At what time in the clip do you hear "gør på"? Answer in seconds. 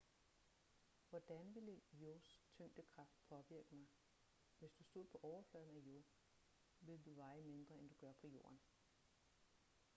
7.99-8.27